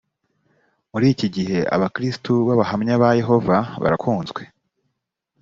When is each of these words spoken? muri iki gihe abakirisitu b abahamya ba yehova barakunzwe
muri 0.91 1.05
iki 1.13 1.27
gihe 1.35 1.59
abakirisitu 1.75 2.31
b 2.47 2.49
abahamya 2.55 2.93
ba 3.01 3.09
yehova 3.19 3.57
barakunzwe 3.81 4.41